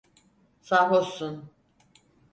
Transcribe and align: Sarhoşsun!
Sarhoşsun! 0.61 1.49